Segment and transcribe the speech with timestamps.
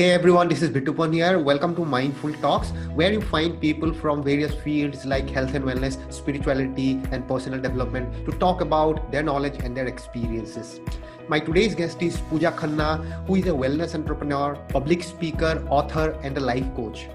[0.00, 1.40] Hey everyone, this is Bitupan here.
[1.40, 5.96] Welcome to Mindful Talks, where you find people from various fields like health and wellness,
[6.12, 10.78] spirituality, and personal development to talk about their knowledge and their experiences.
[11.26, 16.38] My today's guest is Pooja Khanna, who is a wellness entrepreneur, public speaker, author, and
[16.38, 17.08] a life coach.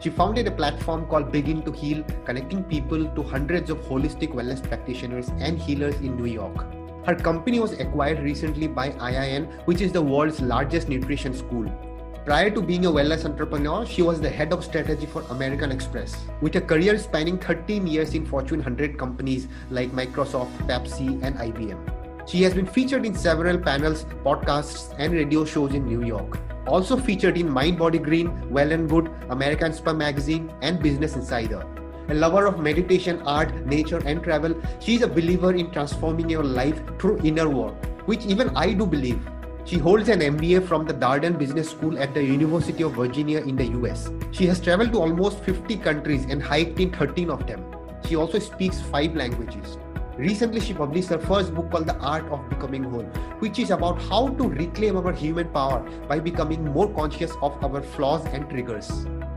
[0.00, 4.66] She founded a platform called Begin to Heal, connecting people to hundreds of holistic wellness
[4.66, 6.66] practitioners and healers in New York.
[7.06, 11.72] Her company was acquired recently by IIN, which is the world's largest nutrition school.
[12.26, 16.16] Prior to being a wellness entrepreneur, she was the head of strategy for American Express,
[16.40, 21.78] with a career spanning 13 years in Fortune 100 companies like Microsoft, Pepsi, and IBM.
[22.28, 26.40] She has been featured in several panels, podcasts, and radio shows in New York.
[26.66, 31.64] Also featured in Mind Body Green, Well and Good, American Spa Magazine, and Business Insider.
[32.08, 36.42] A lover of meditation, art, nature, and travel, she is a believer in transforming your
[36.42, 37.76] life through inner work,
[38.08, 39.20] which even I do believe.
[39.66, 43.56] She holds an MBA from the Darden Business School at the University of Virginia in
[43.56, 44.08] the US.
[44.30, 47.64] She has traveled to almost 50 countries and hiked in 13 of them.
[48.06, 49.76] She also speaks five languages.
[50.16, 54.00] Recently, she published her first book called The Art of Becoming Whole, which is about
[54.02, 58.88] how to reclaim our human power by becoming more conscious of our flaws and triggers.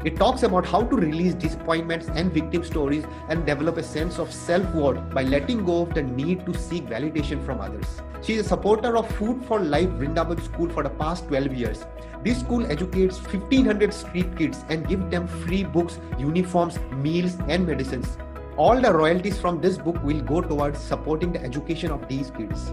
[0.06, 4.32] It talks about how to release disappointments and victim stories and develop a sense of
[4.32, 8.02] self worth by letting go of the need to seek validation from others.
[8.22, 11.86] She is a supporter of Food for Life Vrindavan School for the past 12 years.
[12.24, 18.18] This school educates 1500 street kids and gives them free books, uniforms, meals, and medicines.
[18.56, 22.72] All the royalties from this book will go towards supporting the education of these kids.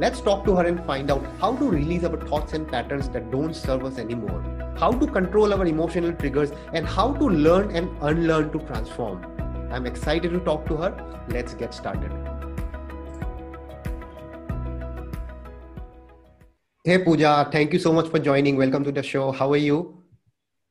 [0.00, 3.30] Let's talk to her and find out how to release our thoughts and patterns that
[3.30, 7.88] don't serve us anymore how to control our emotional triggers, and how to learn and
[8.02, 9.24] unlearn to transform.
[9.72, 11.24] I'm excited to talk to her.
[11.28, 12.12] Let's get started.
[16.84, 18.56] Hey Pooja, thank you so much for joining.
[18.56, 19.32] Welcome to the show.
[19.32, 20.02] How are you?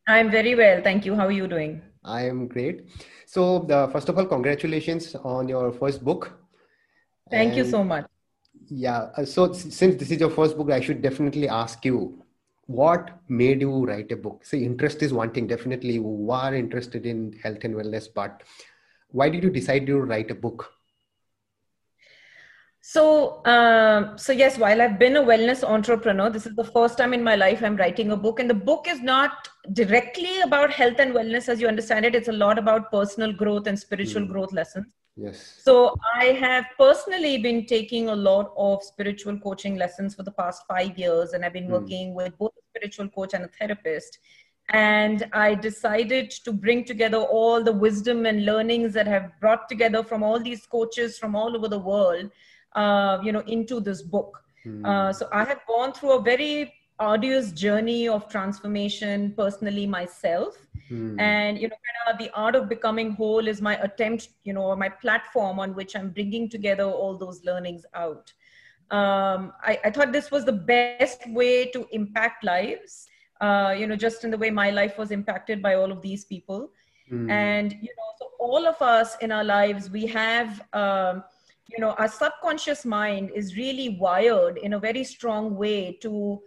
[0.08, 0.82] I'm very well.
[0.82, 1.16] Thank you.
[1.16, 1.82] How are you doing?
[2.04, 2.88] I am great.
[3.26, 6.32] So, first of all, congratulations on your first book.
[7.32, 8.06] Thank and, you so much.
[8.68, 9.10] Yeah.
[9.18, 12.24] Uh, so, since this is your first book, I should definitely ask you
[12.68, 14.44] what made you write a book?
[14.44, 18.44] See interest is one thing definitely you are interested in health and wellness but
[19.10, 20.72] why did you decide to write a book?
[22.82, 27.16] So uh, so yes while i've been a wellness entrepreneur this is the first time
[27.16, 31.00] in my life i'm writing a book and the book is not directly about health
[31.00, 32.14] and wellness as you understand it.
[32.14, 34.32] It's a lot about personal growth and spiritual mm.
[34.32, 34.86] growth lessons
[35.18, 35.62] Yes.
[35.64, 40.64] So I have personally been taking a lot of spiritual coaching lessons for the past
[40.68, 41.80] five years, and I've been mm.
[41.80, 44.20] working with both a spiritual coach and a therapist.
[44.70, 50.04] And I decided to bring together all the wisdom and learnings that have brought together
[50.04, 52.32] from all these coaches from all over the world,
[52.74, 54.44] uh, you know, into this book.
[54.66, 54.86] Mm.
[54.86, 61.20] Uh, so I have gone through a very arduous journey of transformation personally myself Hmm.
[61.20, 64.76] And you know, kind of the art of becoming whole is my attempt, you know,
[64.76, 68.32] my platform on which I'm bringing together all those learnings out.
[68.92, 73.08] Um, I, I, thought this was the best way to impact lives.
[73.42, 76.24] Uh, you know, just in the way my life was impacted by all of these
[76.24, 76.70] people.
[77.10, 77.30] Hmm.
[77.32, 80.62] And you know, so all of us in our lives, we have.
[80.74, 81.24] Um,
[81.68, 86.42] you know our subconscious mind is really wired in a very strong way to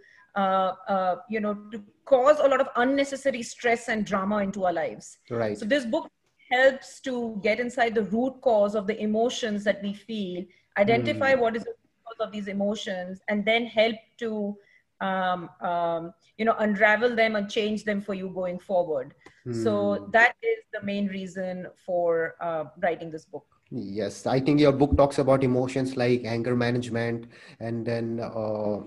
[1.29, 5.17] you know to cause a lot of unnecessary stress and drama into our lives.
[5.29, 5.57] Right.
[5.57, 6.09] So this book
[6.51, 10.43] helps to get inside the root cause of the emotions that we feel,
[10.77, 11.39] identify mm.
[11.39, 11.73] what is the
[12.05, 14.57] cause of these emotions, and then help to
[15.01, 19.13] um, um, you know unravel them and change them for you going forward.
[19.47, 19.63] Mm.
[19.63, 23.45] So that is the main reason for uh, writing this book.
[23.71, 27.27] Yes, I think your book talks about emotions like anger management
[27.59, 28.79] and then uh,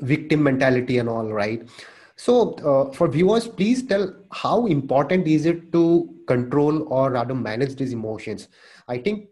[0.00, 1.68] victim mentality and all, right?
[2.16, 7.74] So, uh, for viewers, please tell how important is it to control or rather manage
[7.74, 8.48] these emotions?
[8.86, 9.28] I think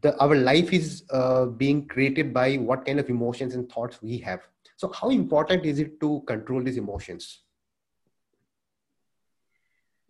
[0.00, 4.18] the, our life is uh, being created by what kind of emotions and thoughts we
[4.18, 4.40] have.
[4.76, 7.40] So, how important is it to control these emotions?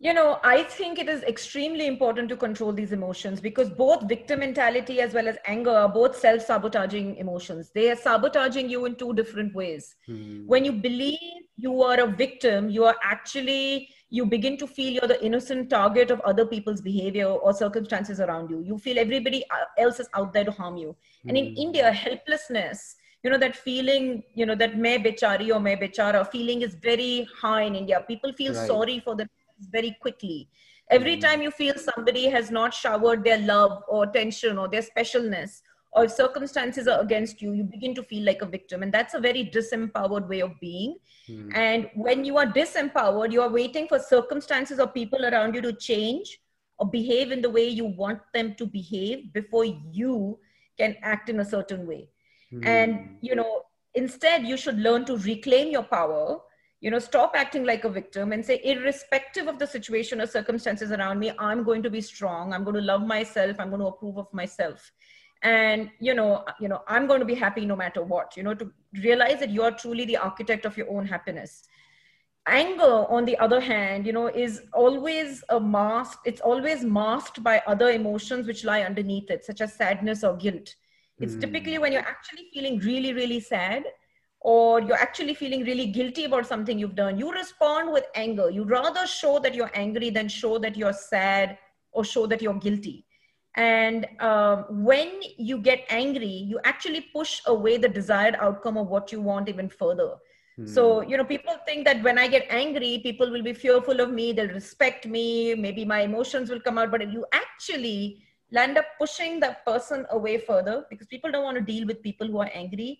[0.01, 4.39] You know, I think it is extremely important to control these emotions because both victim
[4.39, 7.71] mentality as well as anger are both self sabotaging emotions.
[7.75, 9.97] They are sabotaging you in two different ways.
[10.05, 10.47] Hmm.
[10.47, 11.19] When you believe
[11.57, 16.11] you are a victim, you are actually, you begin to feel you're the innocent target
[16.11, 18.61] of other people's behavior or circumstances around you.
[18.61, 19.43] You feel everybody
[19.77, 20.95] else is out there to harm you.
[21.23, 21.29] Hmm.
[21.29, 21.57] And in hmm.
[21.57, 26.61] India, helplessness you know that feeling you know that may bechari or may bechara feeling
[26.61, 28.67] is very high in india people feel right.
[28.67, 29.27] sorry for the
[29.67, 30.49] very quickly.
[30.89, 31.21] Every mm.
[31.21, 35.61] time you feel somebody has not showered their love or attention or their specialness
[35.91, 38.83] or if circumstances are against you, you begin to feel like a victim.
[38.83, 40.97] And that's a very disempowered way of being.
[41.27, 41.55] Mm.
[41.55, 45.73] And when you are disempowered, you are waiting for circumstances or people around you to
[45.73, 46.39] change
[46.77, 50.37] or behave in the way you want them to behave before you
[50.77, 52.07] can act in a certain way.
[52.53, 52.65] Mm.
[52.65, 53.63] And, you know,
[53.95, 56.39] instead, you should learn to reclaim your power
[56.81, 60.91] you know stop acting like a victim and say irrespective of the situation or circumstances
[60.91, 62.53] around me i'm going to be strong.
[62.53, 63.57] I'm going to love myself.
[63.59, 64.91] I'm going to approve of myself.
[65.41, 68.53] And you know you know i'm going to be happy no matter what you know
[68.53, 68.71] to
[69.03, 71.63] realize that you are truly the architect of your own happiness.
[72.47, 77.61] Anger on the other hand you know is always a mask it's always masked by
[77.67, 80.75] other emotions which lie underneath it such as sadness or guilt.
[81.19, 81.41] It's mm.
[81.41, 83.83] typically when you're actually feeling really really sad
[84.41, 88.49] or you're actually feeling really guilty about something you've done, you respond with anger.
[88.49, 91.57] You rather show that you're angry than show that you're sad
[91.91, 93.05] or show that you're guilty.
[93.55, 99.11] And uh, when you get angry, you actually push away the desired outcome of what
[99.11, 100.15] you want even further.
[100.65, 101.09] So, hmm.
[101.09, 104.33] you know, people think that when I get angry, people will be fearful of me,
[104.33, 106.91] they'll respect me, maybe my emotions will come out.
[106.91, 108.21] But you actually
[108.51, 112.27] land up pushing that person away further because people don't want to deal with people
[112.27, 112.99] who are angry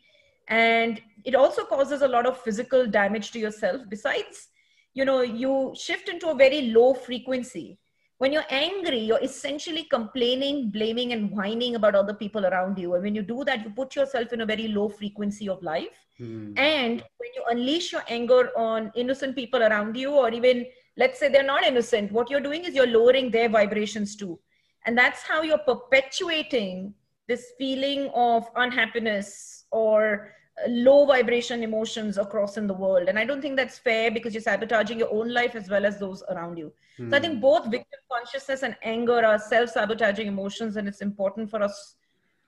[0.50, 3.82] and it also causes a lot of physical damage to yourself.
[3.88, 4.48] Besides
[4.94, 7.80] you know you shift into a very low frequency.
[8.18, 12.94] When you're angry you're essentially complaining blaming and whining about other people around you.
[12.96, 16.06] And when you do that you put yourself in a very low frequency of life.
[16.20, 16.60] Mm.
[16.60, 20.66] and when you unleash your anger on innocent people around you or even
[20.98, 24.38] let's say they're not innocent what you're doing is you're lowering their vibrations too.
[24.86, 26.94] And that's how you're perpetuating
[27.30, 30.34] this feeling of unhappiness or
[30.68, 34.42] low vibration emotions across in the world and i don't think that's fair because you're
[34.42, 37.10] sabotaging your own life as well as those around you mm.
[37.10, 37.40] so i think hmm.
[37.40, 41.96] both victim consciousness and anger are self-sabotaging emotions and it's important for us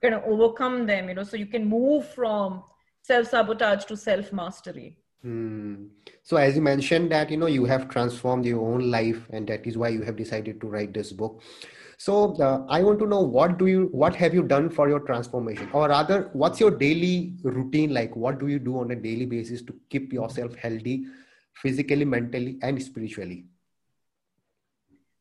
[0.00, 2.62] to kind of overcome them you know so you can move from
[3.02, 5.86] self-sabotage to self-mastery Hmm.
[6.24, 9.66] So, as you mentioned that you know you have transformed your own life, and that
[9.66, 11.40] is why you have decided to write this book.
[12.02, 14.98] So uh, I want to know what do you what have you done for your
[15.08, 18.16] transformation, or rather, what's your daily routine like?
[18.16, 21.04] What do you do on a daily basis to keep yourself healthy,
[21.62, 23.44] physically, mentally, and spiritually?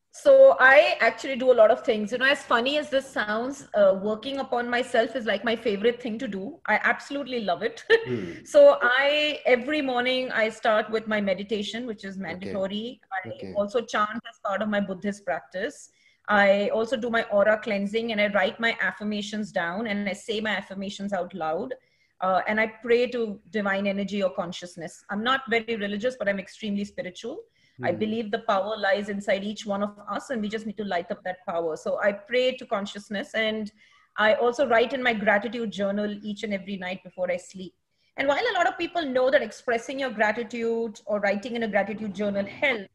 [0.09, 2.11] So I actually do a lot of things.
[2.11, 6.01] You know, as funny as this sounds, uh, working upon myself is like my favorite
[6.01, 6.59] thing to do.
[6.65, 7.85] I absolutely love it.
[8.07, 8.47] Mm.
[8.47, 12.99] so I every morning I start with my meditation, which is mandatory.
[12.99, 13.17] Okay.
[13.17, 13.53] I okay.
[13.55, 15.91] also chant as part of my Buddhist practice.
[16.27, 20.39] I also do my aura cleansing and I write my affirmations down and I say
[20.39, 21.73] my affirmations out loud.
[22.21, 25.03] Uh, and I pray to divine energy or consciousness.
[25.09, 27.39] I'm not very religious, but I'm extremely spiritual.
[27.81, 27.87] Mm.
[27.87, 27.97] I hmm.
[27.97, 31.09] believe the power lies inside each one of us, and we just need to light
[31.09, 31.75] up that power.
[31.75, 33.71] So I pray to consciousness, and
[34.17, 37.73] I also write in my gratitude journal each and every night before I sleep.
[38.17, 41.67] And while a lot of people know that expressing your gratitude or writing in a
[41.67, 42.89] gratitude journal helps,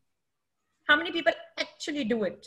[0.86, 2.46] how many people actually do it?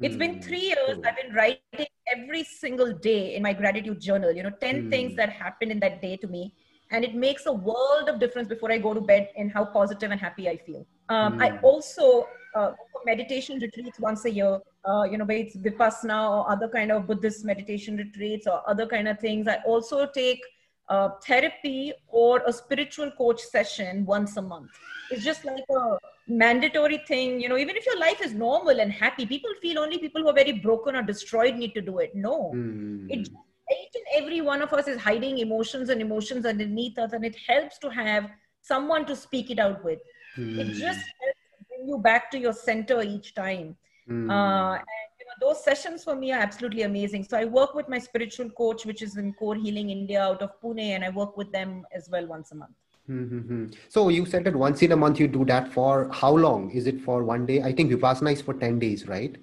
[0.00, 0.40] It's been hmm.
[0.40, 0.98] three years.
[1.06, 4.90] I've been writing every single day in my gratitude journal, you know, 10 mm.
[4.90, 6.54] things that happened in that day to me.
[6.90, 10.10] And it makes a world of difference before I go to bed in how positive
[10.12, 10.86] and happy I feel.
[11.08, 11.40] Um.
[11.40, 12.72] I also uh,
[13.04, 17.06] meditation retreats once a year, uh, you know, whether it's Vipassana or other kind of
[17.06, 19.48] Buddhist meditation retreats or other kind of things.
[19.48, 20.40] I also take
[20.88, 24.70] uh, therapy or a spiritual coach session once a month.
[25.10, 25.98] It's just like a
[26.28, 29.98] mandatory thing you know even if your life is normal and happy people feel only
[29.98, 33.06] people who are very broken or destroyed need to do it no mm.
[33.08, 37.24] it each and every one of us is hiding emotions and emotions underneath us and
[37.24, 38.28] it helps to have
[38.60, 40.00] someone to speak it out with
[40.36, 40.58] mm.
[40.58, 43.76] it just helps bring you back to your center each time
[44.08, 44.30] mm.
[44.30, 44.84] uh, and
[45.20, 48.50] you know, those sessions for me are absolutely amazing so i work with my spiritual
[48.50, 51.84] coach which is in core healing india out of pune and i work with them
[51.92, 52.74] as well once a month
[53.10, 53.66] Mm-hmm.
[53.88, 56.70] So you said that once in a month you do that for how long?
[56.70, 57.62] Is it for one day?
[57.62, 59.36] I think Vipassana is for 10 days, right?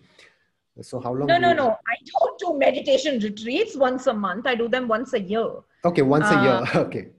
[0.82, 1.28] So how long?
[1.28, 1.70] No, no, no.
[1.70, 4.48] I don't do meditation retreats once a month.
[4.48, 5.50] I do them once a year.
[5.86, 6.52] Okay, once a year.
[6.52, 7.10] Uh, okay.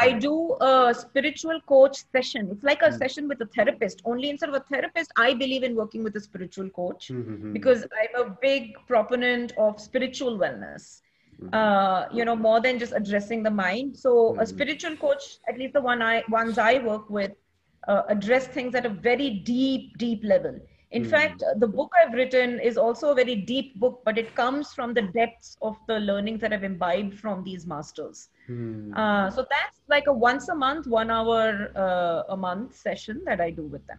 [0.00, 2.48] I do a spiritual coach session.
[2.52, 2.98] It's like a mm-hmm.
[2.98, 4.02] session with a therapist.
[4.04, 7.52] Only instead of a therapist, I believe in working with a spiritual coach mm-hmm.
[7.52, 11.00] because I'm a big proponent of spiritual wellness.
[11.40, 11.54] Mm-hmm.
[11.54, 14.40] uh, you know more than just addressing the mind so mm-hmm.
[14.40, 17.30] a spiritual coach at least the one i ones i work with
[17.86, 20.58] uh, address things at a very deep deep level
[20.90, 21.10] in mm-hmm.
[21.12, 24.92] fact the book i've written is also a very deep book but it comes from
[24.92, 28.92] the depths of the learnings that i've imbibed from these masters mm-hmm.
[28.94, 33.40] uh, so that's like a once a month one hour uh, a month session that
[33.40, 33.98] i do with them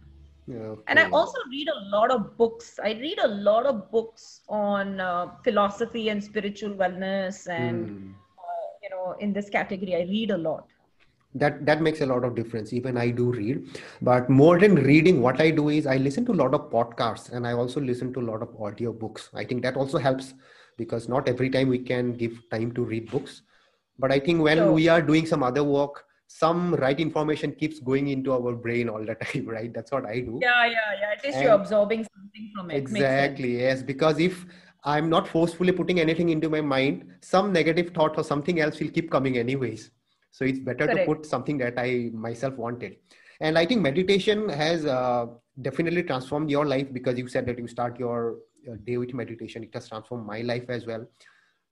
[0.86, 2.78] And I also read a lot of books.
[2.82, 8.12] I read a lot of books on uh, philosophy and spiritual wellness, and mm.
[8.38, 10.66] uh, you know, in this category, I read a lot.
[11.34, 12.72] That that makes a lot of difference.
[12.72, 16.32] Even I do read, but more than reading, what I do is I listen to
[16.32, 19.30] a lot of podcasts, and I also listen to a lot of audio books.
[19.34, 20.34] I think that also helps
[20.76, 23.42] because not every time we can give time to read books.
[23.98, 28.06] But I think when we are doing some other work, some right information keeps going
[28.06, 29.74] into our brain all the time right?
[29.74, 30.38] That's what i do.
[30.40, 31.10] Yeah yeah yeah.
[31.16, 32.76] At least and you're absorbing something from it.
[32.76, 33.82] Exactly yes.
[33.82, 34.46] Because if
[34.84, 38.92] i'm not forcefully putting anything into my mind some negative thought or something else will
[38.98, 39.90] keep coming anyways.
[40.30, 41.08] So it's better Correct.
[41.08, 42.96] to put something that i myself wanted.
[43.40, 45.26] And i think meditation has uh,
[45.60, 49.64] definitely transformed your life because you said that you start your, your day with meditation.
[49.64, 51.06] It has transformed my life as well.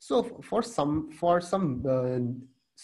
[0.01, 2.19] So for some for some uh,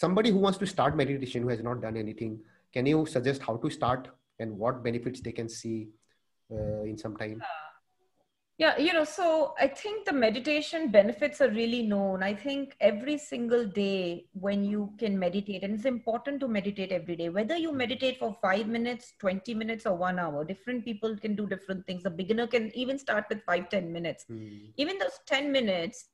[0.03, 2.37] somebody who wants to start meditation who has not done anything
[2.75, 4.09] can you suggest how to start
[4.39, 5.87] and what benefits they can see
[6.51, 7.41] uh, in some time?
[8.57, 8.77] Yeah.
[8.77, 12.23] You know so i think the meditation benefits are really known.
[12.23, 17.17] I think every single day when you can meditate and it's important to meditate every
[17.21, 21.35] day whether you meditate for 5 minutes 20 minutes or 1 hour different people can
[21.35, 22.05] do different things.
[22.05, 24.25] A beginner can even start with 5 10 minutes.
[24.31, 24.71] Mm.
[24.77, 26.09] even those 10 minutes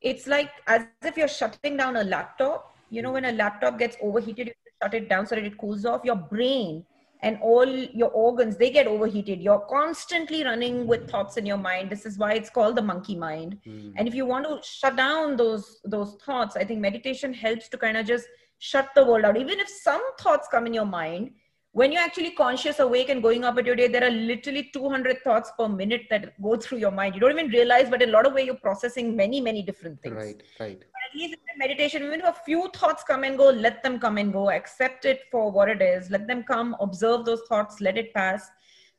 [0.00, 3.96] it's like as if you're shutting down a laptop you know when a laptop gets
[4.02, 6.84] overheated you shut it down so that it cools off your brain
[7.22, 7.66] and all
[8.00, 12.18] your organs they get overheated you're constantly running with thoughts in your mind this is
[12.18, 13.92] why it's called the monkey mind mm.
[13.96, 17.78] and if you want to shut down those those thoughts i think meditation helps to
[17.78, 18.26] kind of just
[18.58, 21.30] shut the world out even if some thoughts come in your mind
[21.74, 25.22] when you're actually conscious, awake, and going up at your day, there are literally 200
[25.22, 27.14] thoughts per minute that go through your mind.
[27.14, 30.00] You don't even realize, but in a lot of way, you're processing many, many different
[30.02, 30.14] things.
[30.14, 30.84] Right, right.
[31.14, 34.50] In meditation, even if a few thoughts come and go, let them come and go.
[34.50, 36.10] Accept it for what it is.
[36.10, 36.74] Let them come.
[36.80, 37.80] Observe those thoughts.
[37.80, 38.50] Let it pass.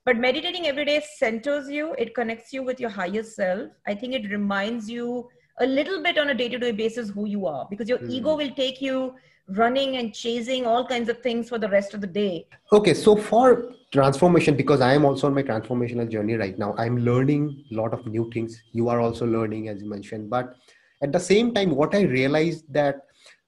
[0.05, 1.96] But meditating every day centers you.
[1.98, 3.72] It connects you with your higher self.
[3.88, 5.29] I think it reminds you
[5.60, 8.10] a little bit on a day-to-day basis who you are, because your mm.
[8.10, 9.13] ego will take you
[9.48, 12.48] running and chasing all kinds of things for the rest of the day.
[12.72, 16.98] Okay, so for transformation, because I am also on my transformational journey right now, I'm
[16.98, 18.62] learning a lot of new things.
[18.72, 20.29] You are also learning, as you mentioned.
[20.29, 20.55] But
[21.03, 23.01] at the same time, what I realized that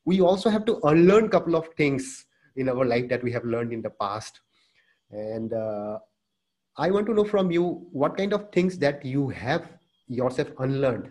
[0.03, 2.25] we also have to unlearn a couple of things
[2.57, 4.41] in our life that we have learned in the past.
[5.09, 5.99] And uh,
[6.77, 9.69] I want to know from you what kind of things that you have
[10.07, 11.09] yourself unlearned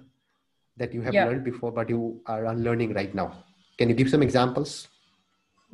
[0.77, 1.25] that you have yeah.
[1.25, 3.45] learned before, but you are unlearning right now.
[3.79, 4.89] Can you give some examples?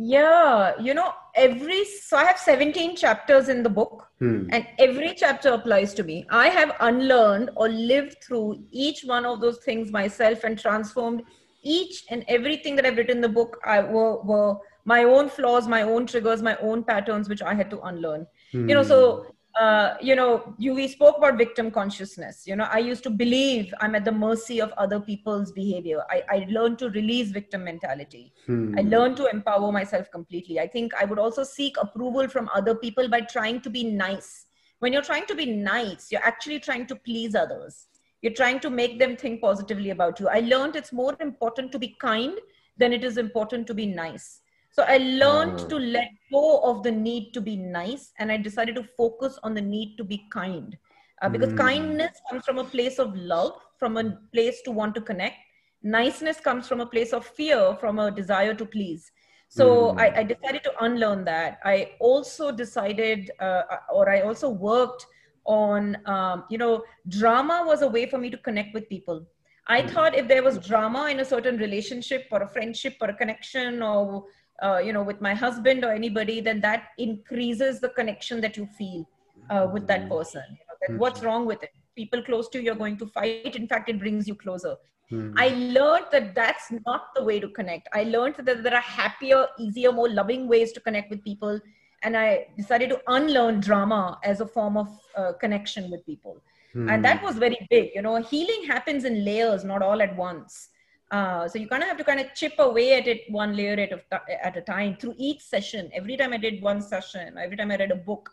[0.03, 4.47] Yeah, you know, every so I have 17 chapters in the book, hmm.
[4.51, 6.25] and every chapter applies to me.
[6.31, 11.23] I have unlearned or lived through each one of those things myself and transformed
[11.63, 13.61] each and everything that I've written in the book.
[13.67, 17.69] I were, were my own flaws, my own triggers, my own patterns, which I had
[17.69, 18.27] to unlearn.
[18.53, 18.71] Hmm.
[18.71, 19.27] You know, so
[19.59, 22.47] uh, you know, you we spoke about victim consciousness.
[22.47, 26.03] You know, I used to believe I'm at the mercy of other people's behavior.
[26.09, 28.33] I, I learned to release victim mentality.
[28.47, 28.79] Hmm.
[28.79, 30.61] I learned to empower myself completely.
[30.61, 34.47] I think I would also seek approval from other people by trying to be nice.
[34.79, 37.89] When you're trying to be nice, you're actually trying to please others.
[38.23, 40.29] You're trying to make them think positively about you.
[40.29, 42.39] I learned it's more important to be kind
[42.77, 44.41] than it is important to be nice
[44.73, 48.77] so I learned to let go of the need to be nice and I decided
[48.77, 50.77] to focus on the need to be kind.
[51.23, 51.59] Uh, because mm.
[51.59, 55.37] kindness comes from a place of love, from a place to want to connect.
[55.83, 59.11] Niceness comes from a place of fear, from a desire to please.
[59.49, 60.01] So mm.
[60.01, 61.59] I, I, decided to unlearn that.
[61.65, 63.63] I also decided, uh,
[63.93, 65.05] or I also worked
[65.45, 69.27] on, um, you know, drama was a way for me to connect with people.
[69.67, 69.91] I mm.
[69.91, 73.83] thought if there was drama in a certain relationship or a friendship or a connection
[73.83, 74.25] or
[74.63, 78.67] uh, you know with my husband or anybody then that increases the connection that you
[78.79, 79.09] feel
[79.51, 80.17] uh, with that mm-hmm.
[80.17, 81.29] person you know, that what's mm-hmm.
[81.29, 84.29] wrong with it people close to you you're going to fight in fact it brings
[84.29, 84.75] you closer
[85.09, 85.33] hmm.
[85.37, 89.47] i learned that that's not the way to connect i learned that there are happier
[89.59, 91.61] easier more loving ways to connect with people
[92.03, 96.37] and i decided to unlearn drama as a form of uh, connection with people
[96.73, 96.89] hmm.
[96.89, 100.69] and that was very big you know healing happens in layers not all at once
[101.11, 103.73] uh, so you kind of have to kind of chip away at it one layer
[103.73, 105.91] at a, at a time through each session.
[105.93, 108.31] Every time I did one session, every time I read a book,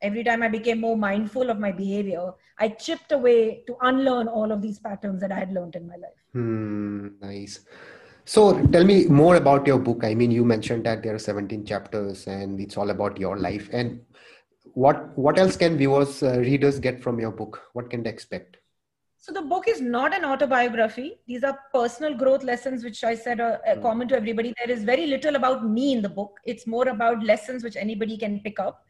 [0.00, 4.52] every time I became more mindful of my behavior, I chipped away to unlearn all
[4.52, 6.20] of these patterns that I had learned in my life.
[6.34, 7.60] Hmm, nice.
[8.24, 10.04] So tell me more about your book.
[10.04, 13.68] I mean, you mentioned that there are 17 chapters and it's all about your life.
[13.72, 14.02] And
[14.74, 17.60] what what else can viewers, uh, readers get from your book?
[17.72, 18.58] What can they expect?
[19.22, 21.18] So the book is not an autobiography.
[21.26, 24.54] These are personal growth lessons, which I said are uh, common to everybody.
[24.56, 26.40] There is very little about me in the book.
[26.46, 28.86] It's more about lessons which anybody can pick up.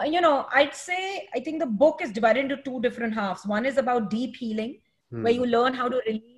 [0.00, 3.44] uh, you know, I'd say I think the book is divided into two different halves.
[3.46, 4.80] One is about deep healing,
[5.10, 5.22] hmm.
[5.22, 6.35] where you learn how to release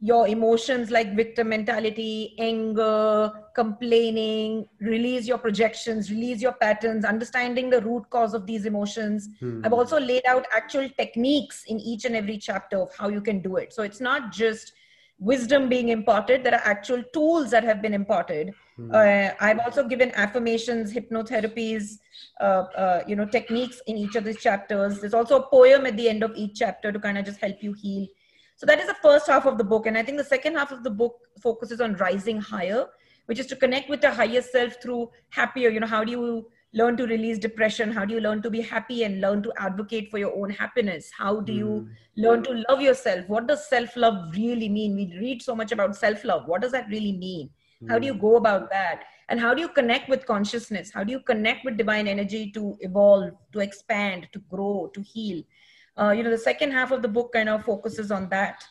[0.00, 7.82] your emotions like victim mentality, anger, complaining, release your projections, release your patterns, understanding the
[7.82, 9.28] root cause of these emotions.
[9.40, 9.60] Hmm.
[9.62, 13.42] I've also laid out actual techniques in each and every chapter of how you can
[13.42, 13.74] do it.
[13.74, 14.72] So it's not just
[15.18, 18.54] wisdom being imparted, there are actual tools that have been imparted.
[18.76, 18.90] Hmm.
[18.94, 21.98] Uh, I've also given affirmations, hypnotherapies,
[22.40, 24.98] uh, uh, you know, techniques in each of these chapters.
[25.00, 27.62] There's also a poem at the end of each chapter to kind of just help
[27.62, 28.06] you heal
[28.60, 29.86] so that is the first half of the book.
[29.86, 32.84] And I think the second half of the book focuses on rising higher,
[33.24, 35.70] which is to connect with the higher self through happier.
[35.70, 37.90] You know, how do you learn to release depression?
[37.90, 41.10] How do you learn to be happy and learn to advocate for your own happiness?
[41.16, 42.22] How do you mm.
[42.22, 43.26] learn to love yourself?
[43.28, 44.94] What does self love really mean?
[44.94, 46.46] We read so much about self love.
[46.46, 47.48] What does that really mean?
[47.82, 47.90] Mm.
[47.90, 48.20] How do you hmm.
[48.20, 49.04] go about that?
[49.30, 50.90] And how do you connect with consciousness?
[50.92, 55.42] How do you connect with divine energy to evolve, to expand, to grow, to heal?
[55.98, 58.64] Uh, you know the second half of the book kind of focuses on that.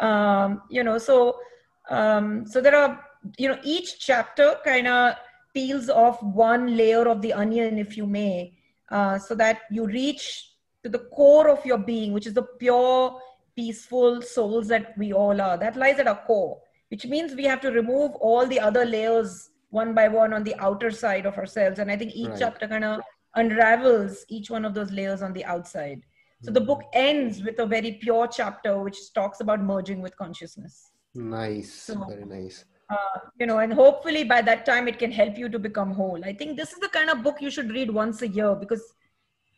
[0.00, 1.38] Um, you know so
[1.90, 3.04] um, so there are
[3.38, 5.14] you know each chapter kind of
[5.54, 8.54] peels off one layer of the onion if you may
[8.90, 10.52] uh, so that you reach
[10.82, 13.20] to the core of your being which is the pure
[13.56, 15.58] peaceful souls that we all are.
[15.58, 19.50] That lies at our core which means we have to remove all the other layers
[19.70, 21.78] one by one on the outer side of ourselves.
[21.78, 22.38] And i think each right.
[22.38, 23.00] chapter kind of
[23.36, 26.02] unravels each one of those layers on the outside
[26.42, 30.90] so the book ends with a very pure chapter which talks about merging with consciousness.
[31.14, 32.64] Nice, so, very nice.
[32.90, 36.24] Uh, you know, and hopefully by that time it can help you to become whole.
[36.24, 38.82] I think this is the kind of book you should read once a year because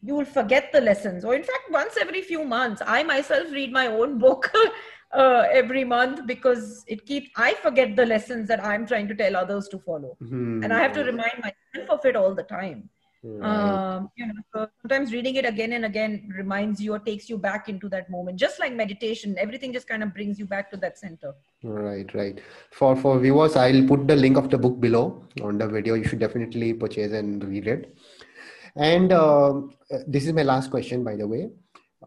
[0.03, 2.83] you will forget the lessons, or in fact, once every few months.
[2.85, 4.53] I myself read my own book
[5.13, 7.31] uh, every month because it keeps.
[7.37, 10.65] I forget the lessons that I'm trying to tell others to follow, mm-hmm.
[10.65, 12.91] and I have to remind myself of it all the time.
[13.25, 13.49] Right.
[13.49, 17.39] Um, you know, so sometimes reading it again and again reminds you or takes you
[17.39, 18.37] back into that moment.
[18.37, 21.33] Just like meditation, everything just kind of brings you back to that center.
[21.63, 22.41] Right, right.
[22.73, 25.95] For for viewers, I'll put the link of the book below on the video.
[25.95, 27.97] You should definitely purchase and read it.
[28.75, 29.61] And uh,
[30.09, 31.51] this is my last question, by the way.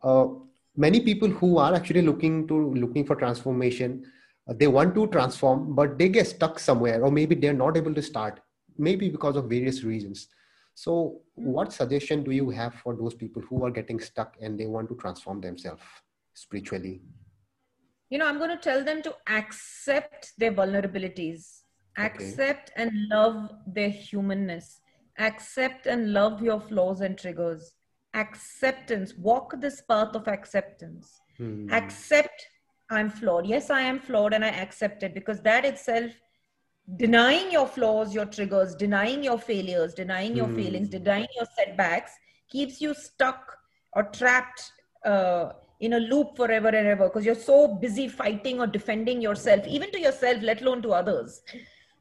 [0.03, 0.27] Uh,
[0.75, 4.03] many people who are actually looking to looking for transformation,
[4.49, 7.93] uh, they want to transform, but they get stuck somewhere, or maybe they're not able
[7.93, 8.41] to start,
[8.77, 10.27] maybe because of various reasons
[10.75, 14.65] so, what suggestion do you have for those people who are getting stuck and they
[14.65, 15.81] want to transform themselves
[16.33, 17.01] spiritually?
[18.09, 21.61] You know, I'm going to tell them to accept their vulnerabilities,
[21.97, 22.07] okay.
[22.07, 24.81] accept and love their humanness,
[25.17, 27.71] accept and love your flaws and triggers,
[28.13, 31.71] acceptance, walk this path of acceptance, hmm.
[31.71, 32.47] accept
[32.89, 33.47] I'm flawed.
[33.47, 36.11] Yes, I am flawed and I accept it because that itself
[36.97, 40.55] denying your flaws, your triggers, denying your failures, denying your mm.
[40.55, 42.11] feelings, denying your setbacks
[42.49, 43.57] keeps you stuck
[43.93, 44.71] or trapped
[45.03, 49.65] uh, in a loop forever and ever because you're so busy fighting or defending yourself,
[49.67, 51.41] even to yourself, let alone to others.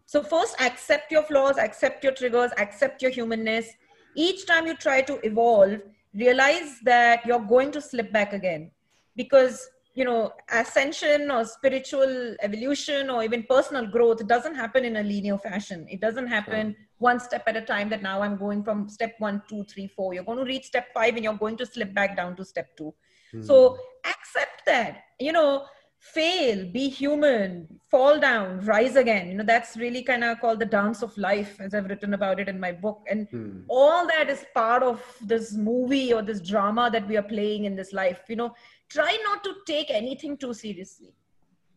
[0.07, 3.69] So, first, accept your flaws, accept your triggers, accept your humanness.
[4.15, 5.81] Each time you try to evolve,
[6.15, 8.71] realize that you're going to slip back again
[9.17, 15.03] because you know ascension or spiritual evolution or even personal growth doesn't happen in a
[15.03, 16.87] linear fashion it doesn't happen sure.
[16.99, 20.13] one step at a time that now i'm going from step one two three four
[20.13, 22.77] you're going to reach step five and you're going to slip back down to step
[22.77, 22.93] two
[23.33, 23.43] hmm.
[23.43, 25.65] so accept that you know
[26.13, 30.67] fail be human fall down rise again you know that's really kind of called the
[30.67, 33.61] dance of life as i've written about it in my book and hmm.
[33.69, 37.75] all that is part of this movie or this drama that we are playing in
[37.75, 38.53] this life you know
[38.89, 41.13] try not to take anything too seriously.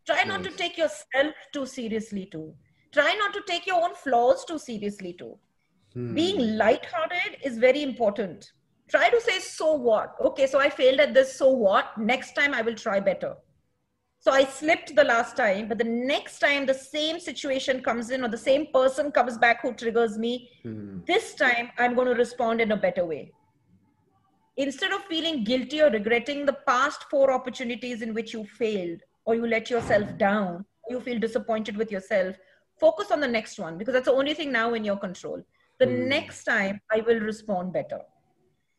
[0.05, 2.53] Try not to take yourself too seriously too.
[2.93, 5.37] Try not to take your own flaws too seriously too.
[5.93, 6.13] Hmm.
[6.13, 8.51] Being lighthearted is very important.
[8.89, 10.15] Try to say, so what?
[10.21, 11.97] Okay, so I failed at this, so what?
[11.97, 13.35] Next time I will try better.
[14.19, 18.23] So I slipped the last time, but the next time the same situation comes in
[18.23, 20.99] or the same person comes back who triggers me, hmm.
[21.05, 23.31] this time I'm going to respond in a better way
[24.57, 29.35] instead of feeling guilty or regretting the past four opportunities in which you failed or
[29.35, 32.35] you let yourself down, you feel disappointed with yourself,
[32.79, 35.41] focus on the next one because that's the only thing now in your control.
[35.79, 36.07] The mm.
[36.07, 37.99] next time I will respond better.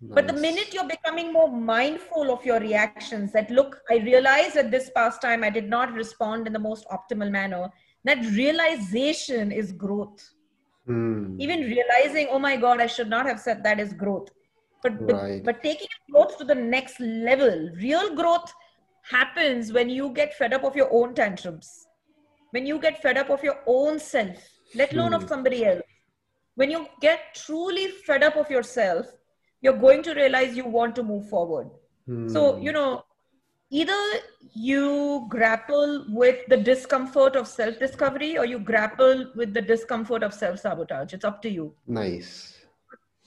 [0.01, 0.15] Nice.
[0.15, 4.71] But the minute you're becoming more mindful of your reactions, that look, I realized that
[4.71, 7.69] this past time I did not respond in the most optimal manner,
[8.05, 10.31] that realization is growth.
[10.89, 11.41] Mm.
[11.41, 14.31] Even realizing, oh my God, I should not have said that is growth
[14.83, 15.45] but right.
[15.45, 18.53] but taking growth to the next level real growth
[19.03, 21.87] happens when you get fed up of your own tantrums
[22.51, 24.37] when you get fed up of your own self
[24.75, 25.23] let alone hmm.
[25.23, 25.83] of somebody else
[26.55, 29.07] when you get truly fed up of yourself
[29.61, 31.69] you're going to realize you want to move forward.
[32.07, 32.27] Hmm.
[32.35, 33.05] so you know
[33.71, 33.97] either
[34.55, 40.33] you grapple with the discomfort of self discovery or you grapple with the discomfort of
[40.33, 41.75] self sabotage it's up to you.
[41.87, 42.57] Nice.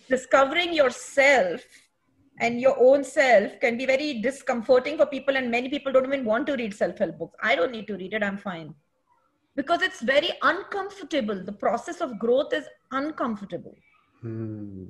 [0.10, 1.62] Discovering yourself
[2.39, 6.26] and your own self can be very discomforting for people and many people don't even
[6.26, 7.38] want to read self-help books.
[7.41, 8.24] I don't need to read it.
[8.24, 8.74] I'm fine.
[9.56, 11.44] Because it's very uncomfortable.
[11.44, 13.76] The process of growth is uncomfortable.
[14.22, 14.86] Hmm.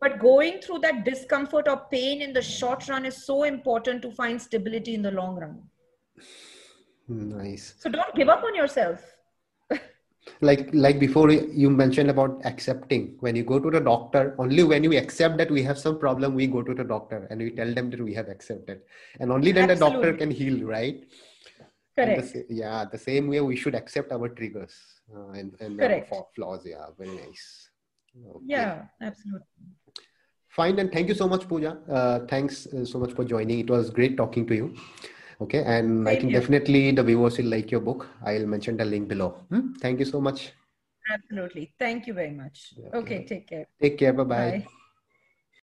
[0.00, 4.10] But going through that discomfort or pain in the short run is so important to
[4.10, 5.62] find stability in the long run.
[7.08, 7.74] Nice.
[7.78, 9.00] So don't give up on yourself.
[10.40, 13.16] Like like before you mentioned about accepting.
[13.20, 16.34] When you go to the doctor only when you accept that we have some problem
[16.34, 18.80] we go to the doctor and we tell them that we have accepted.
[19.20, 21.04] And only then the doctor can heal right?
[21.98, 22.46] And the correct.
[22.48, 24.74] yeah the same way we should accept our triggers
[25.14, 26.12] uh, and, and Correct.
[26.34, 26.62] flaws.
[26.64, 27.68] Yeah very nice.
[28.16, 28.44] Okay.
[28.46, 29.68] yeah absolutely
[30.56, 31.76] fine and thank you so much pooja.
[31.88, 33.60] Uh, thanks uh, so much for joining.
[33.60, 34.74] It was great talking to you.
[35.40, 36.40] Okay and i think here.
[36.40, 38.06] definitely the viewers will like your book.
[38.24, 39.30] I'll mention the link below.
[39.50, 39.72] Hmm?
[39.74, 40.52] thank you so much.
[41.10, 41.74] Absolutely.
[41.78, 42.74] Thank you very much.
[42.76, 42.98] Yeah, okay.
[42.98, 43.66] okay take care.
[43.80, 44.12] Take care.
[44.12, 44.66] Bye bye bye